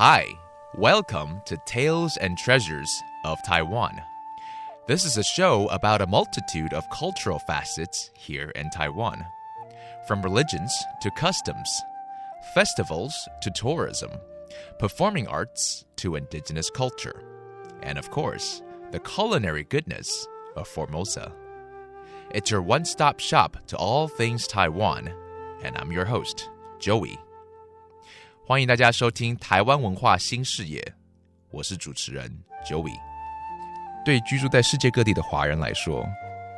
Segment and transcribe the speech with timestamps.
[0.00, 0.26] Hi,
[0.76, 4.00] welcome to Tales and Treasures of Taiwan.
[4.86, 9.26] This is a show about a multitude of cultural facets here in Taiwan,
[10.06, 10.72] from religions
[11.02, 11.82] to customs,
[12.54, 14.12] festivals to tourism,
[14.78, 17.24] performing arts to indigenous culture,
[17.82, 18.62] and of course,
[18.92, 21.32] the culinary goodness of Formosa.
[22.30, 25.08] It's your one stop shop to all things Taiwan,
[25.64, 26.42] and I'm your host,
[26.78, 27.16] Joey.
[28.46, 30.78] 欢迎大家收听《台湾文化新视野》，
[31.50, 32.30] 我是主持人
[32.66, 32.92] Joey。
[34.04, 36.06] 对居住在世界各地的华人来说，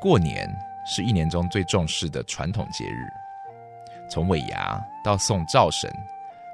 [0.00, 0.52] 过年
[0.84, 3.06] 是一年中最重视的传统节日。
[4.10, 5.88] 从尾牙到送灶神，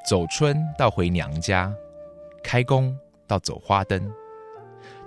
[0.07, 1.73] 走春到回娘家，
[2.45, 2.95] 开工
[3.27, 4.07] 到走花灯，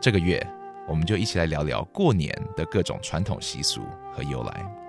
[0.02, 0.44] 这个月
[0.91, 3.83] 我们就一起来聊聊过年的各种传统习俗
[4.13, 4.87] 和由来。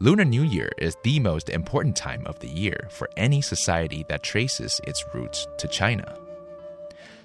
[0.00, 4.22] Lunar New Year is the most important time of the year for any society that
[4.22, 6.04] traces its roots to China.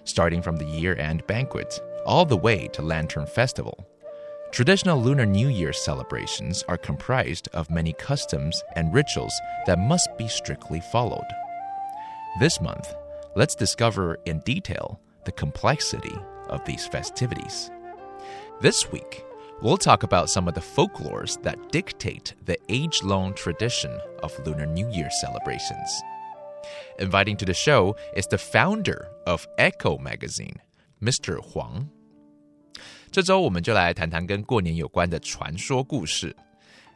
[0.06, 3.88] Starting from the year end banquet all the way to Lantern Festival,
[4.52, 9.34] traditional Lunar New Year celebrations are comprised of many customs and rituals
[9.68, 11.28] that must be strictly followed.
[12.40, 12.96] This month,
[13.36, 16.18] let's discover in detail the complexity
[16.50, 17.70] of these festivities.
[18.62, 19.24] This week,
[19.62, 24.66] we'll talk about some of the folklores that dictate the age long tradition of Lunar
[24.66, 26.02] New Year celebrations.
[27.00, 30.56] Inviting to the show is the founder of Echo Magazine,
[31.02, 31.40] Mr.
[31.42, 31.88] Huang.
[33.12, 36.36] 这周我们就来谈谈跟过年有关的传说故事，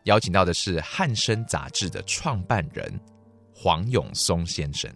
[0.03, 2.99] 邀请到的是《汉声》杂志的创办人
[3.53, 4.89] 黄永松先生。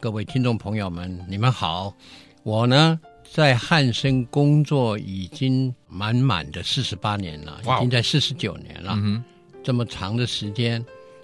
[0.00, 1.94] 各位听众朋友们，你们好，
[2.42, 3.00] 我呢
[3.33, 8.93] 在汉森工作已经满满的四十八年了，已经在四十九年了。
[8.97, 9.23] 嗯
[9.63, 10.83] 这么长的时间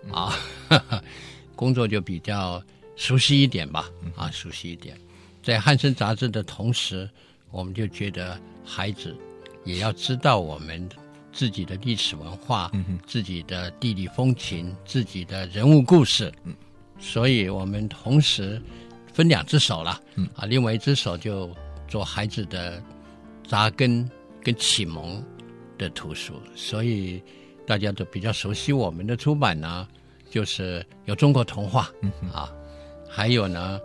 [0.10, 0.34] 啊，
[1.54, 2.64] 工作就比较
[2.96, 3.90] 熟悉一点吧。
[4.16, 4.98] 啊，熟悉一点。
[5.44, 7.10] 在汉森杂志的同时，
[7.52, 9.14] 我们就觉得孩子
[9.66, 10.88] 也要知道我们
[11.34, 12.72] 自己的历史文化、
[13.06, 16.32] 自己的地理风情、自己的人物故事。
[17.00, 18.62] 所以我们同时
[19.12, 20.00] 分两只手了。
[20.36, 21.54] 啊，另外一只手就。
[21.88, 22.82] 做孩子的
[23.48, 24.10] 扎根
[24.44, 25.24] 跟启蒙
[25.78, 27.22] 的图书，所以
[27.66, 29.88] 大家都比较熟悉我们的出版呢，
[30.30, 31.90] 就是有中国童话
[32.34, 32.54] 啊，
[33.10, 33.80] 还有呢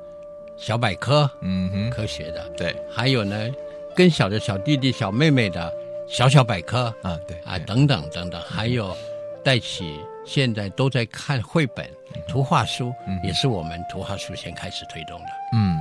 [0.59, 3.51] 小百科，嗯哼，科学的，对，还有呢
[3.97, 5.73] 更小的小弟弟小妹妹的
[6.09, 8.97] 小小百科啊，对啊等等等等，还有
[9.45, 11.89] 带起现在都在看绘本
[12.29, 12.93] 图画书，
[13.23, 15.79] 也是我们图画书先开始推动的，嗯。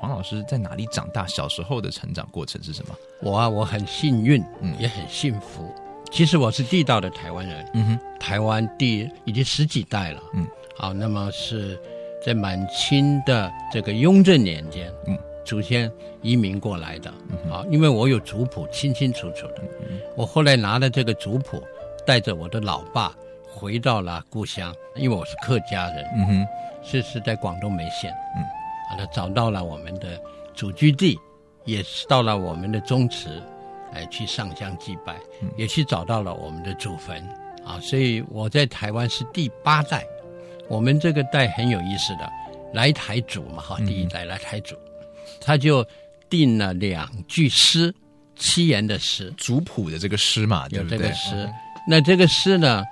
[0.00, 1.26] 黄老师在哪里长大？
[1.26, 2.94] 小时候的成长过程是什么？
[3.22, 5.74] 我啊，我很幸运，嗯，也很幸福。
[6.10, 10.46] 其实我是地道的台湾人，嗯哼，台湾地已经十几代了，嗯，
[10.76, 11.80] 好，那么是
[12.24, 17.10] 在满清的这个雍正年间，嗯，祖先移民过来的，
[17.50, 19.62] 啊，因为我有族谱清清楚楚的，
[20.16, 21.62] 我后来拿了这个族谱，
[22.06, 23.14] 带着我的老爸
[23.46, 26.46] 回到了故乡，因为我是客家人，嗯哼，
[26.82, 28.42] 是是在广东梅县，嗯。
[28.90, 30.20] 啊，他找到了我们的
[30.52, 31.18] 祖居地，
[31.64, 33.42] 也是到了我们的宗祠，
[33.94, 35.16] 哎，去上香祭拜，
[35.56, 37.26] 也去找到了我们的祖坟，
[37.64, 40.04] 啊，所以我在台湾是第八代。
[40.68, 42.30] 我们这个代很有意思的，
[42.74, 44.76] 来台祖嘛，哈，第一代来台祖，
[45.40, 45.82] 他就
[46.28, 47.94] 定了两句诗，
[48.36, 51.50] 七言的诗，族谱的这个诗嘛，有这个诗。
[51.86, 52.82] 那这个诗呢？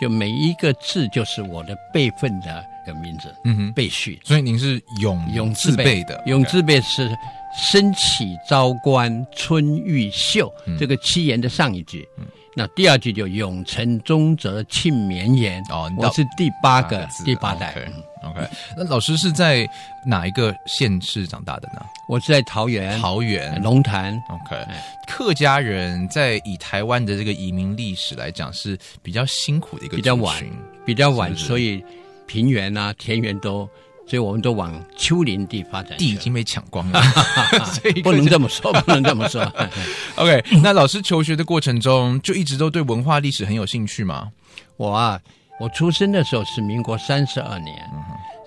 [0.00, 4.18] 就每一个字就是我的辈分的个名字，嗯哼，辈序。
[4.24, 7.14] 所以您是永永字辈的，永字辈是
[7.54, 12.08] 升起朝关春欲秀，这个七言的上一句。
[12.56, 15.62] 那第二句就永承宗泽庆绵延。
[15.70, 17.74] 哦，我是第八个第八代。
[18.22, 18.46] OK，
[18.76, 19.66] 那老师是在
[20.04, 21.80] 哪一个县市长大的呢？
[22.08, 24.12] 我是在桃园，桃园龙潭。
[24.28, 24.62] OK，
[25.06, 30.44] 客家人在以台湾的这个移民历史来讲是比较辛苦的一个比较晚，
[30.84, 31.82] 比较晚，所以
[32.26, 33.66] 平原啊、田园都，
[34.10, 35.96] 所以我们都往丘陵地发展。
[35.96, 37.00] 地已经被抢光了，
[38.02, 39.40] 不能这么说， 不能这么说。
[40.16, 44.32] OK，那老师求学的过程中就一直都对文化历史很有兴趣吗？
[44.76, 45.20] 我啊。
[45.60, 47.76] 我出生的时候是民国三十二年，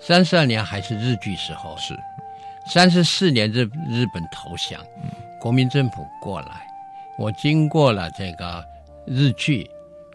[0.02, 1.96] 三十二年还是日据时候，是
[2.66, 4.80] 三十四年日日本投降，
[5.40, 6.66] 国民政府过来，
[7.16, 8.64] 我经过了这个
[9.06, 9.64] 日据，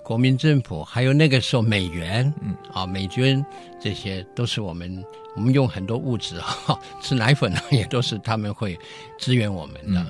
[0.09, 2.57] 国民政府还有那个时候美元，嗯。
[2.73, 3.45] 啊美军
[3.79, 8.75] 这些都是我们我们用很多物质哈 吃奶粉啊也都是他们会
[9.19, 10.03] 支援我们的，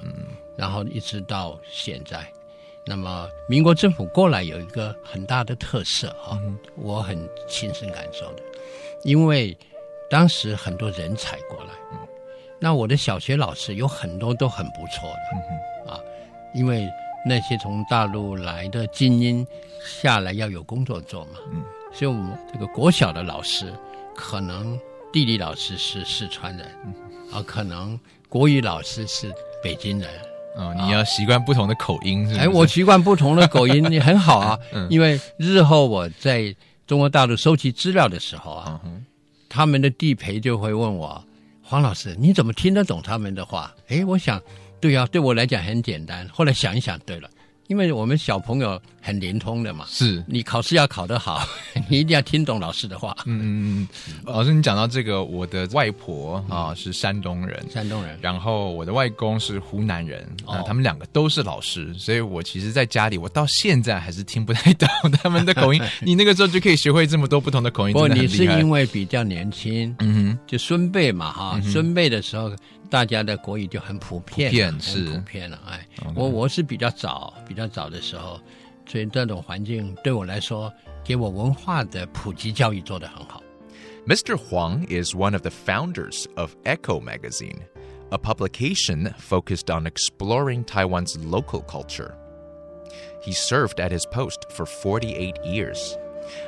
[0.56, 2.25] 然后一直到现在，
[2.86, 6.40] 那么民国政府过来有一个很大的特色啊，
[6.78, 8.44] 我很亲身感受的，
[9.04, 9.57] 因为
[10.10, 11.72] 当时很多人才过来，
[12.57, 16.00] 那我的小学老师有很多都很不错的，啊，
[16.54, 16.90] 因为
[17.25, 19.45] 那些从大陆来的精英
[19.83, 21.39] 下来要有工作做嘛，
[21.94, 23.74] 所以我们这个国小的老师
[24.16, 24.80] 可能
[25.12, 26.68] 地理老师是四川人，
[27.31, 29.31] 啊，可能国语老师是
[29.63, 30.10] 北京人。
[30.56, 32.38] 哦，你要习惯不同的口音，是？
[32.38, 34.60] 哎，我习惯不同的口音，你很好啊。
[34.89, 36.54] 因为日后我在
[36.86, 38.81] 中国大陆收集资料的时候啊，
[39.48, 41.24] 他们的地陪就会问我，
[41.62, 43.74] 黄老师，你怎么听得懂他们的话？
[43.88, 44.42] 哎，我想，
[44.80, 46.28] 对呀，对我来讲很简单。
[46.30, 47.30] 后来想一想，对了。
[47.68, 51.48] 因为我们小朋友很灵通的嘛，是你考试要考得好，
[51.88, 53.16] 你一定要听懂老师的话。
[53.26, 64.90] 嗯嗯嗯，老师，你讲到这个，我的外婆啊是山东人，山东人，然后我的外公是湖南人，啊，他们两个都是老师，所以我其实在家里，我到现在还是听不太懂
[65.22, 65.80] 他们的口音。
[66.02, 72.52] 你那个时候就可以学会这么多不同的口音，不，你是因为比较年轻，嗯哼，就孙辈嘛哈，孙辈的时候。
[72.91, 75.58] 大家的国语就很普遍，很普遍了。
[75.67, 78.41] 哎，我我是比较早，比较早的时候，
[78.87, 83.43] 所以这种环境对我来说，给我文化的普及教育做得很好。
[84.06, 84.37] Mr.
[84.37, 87.61] Huang is one of the founders of Echo Magazine,
[88.11, 92.14] a publication focused on exploring Taiwan's local culture.
[93.23, 95.96] He served at his post for 48 years.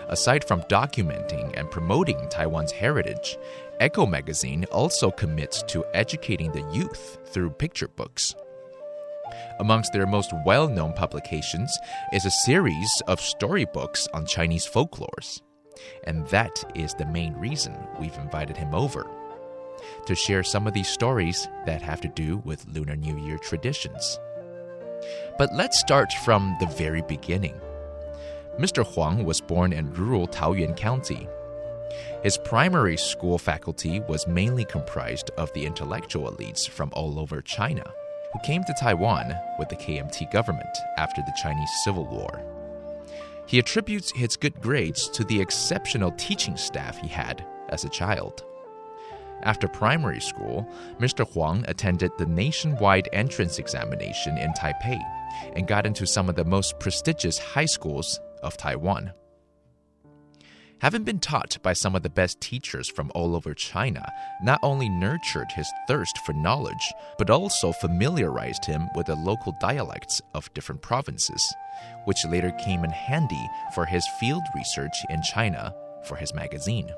[0.10, 3.38] Aside from documenting and promoting Taiwan's heritage,
[3.80, 8.36] Echo magazine also commits to educating the youth through picture books.
[9.60, 11.76] Amongst their most well known publications
[12.14, 15.42] is a series of storybooks on Chinese folklores.
[16.04, 19.10] And that is the main reason we've invited him over
[20.06, 24.20] to share some of these stories that have to do with Lunar New Year traditions.
[25.38, 27.60] But let's start from the very beginning.
[28.62, 28.86] Mr.
[28.86, 31.28] Huang was born in rural Taoyuan County
[32.24, 37.84] his primary school faculty was mainly comprised of the intellectual elites from all over China,
[38.32, 42.44] who came to Taiwan with the KMT government after the Chinese Civil War.
[43.48, 48.46] He attributes his good grades to the exceptional teaching staff he had as a child.
[49.44, 50.68] After primary school,
[51.00, 51.28] Mr.
[51.28, 55.02] Huang attended the nationwide entrance examination in Taipei
[55.56, 59.14] and got into some of the most prestigious high schools of Taiwan.
[60.82, 64.12] Having been taught by some of the best teachers from all over China,
[64.42, 70.24] not only nurtured his thirst for knowledge, but also familiarized him with the local dialects
[70.34, 71.54] of different provinces,
[72.06, 75.72] which later came in handy for his field research in China
[76.08, 76.90] for his magazine.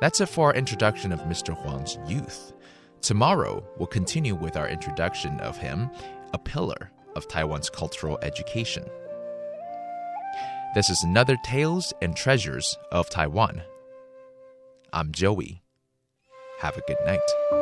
[0.00, 1.52] That's it for our introduction of Mr.
[1.52, 2.52] Huang's youth.
[3.00, 5.90] Tomorrow, we'll continue with our introduction of him,
[6.32, 8.84] a pillar of Taiwan's cultural education.
[10.74, 13.62] This is another Tales and Treasures of Taiwan.
[14.92, 15.62] I'm Joey.
[16.60, 17.61] Have a good night.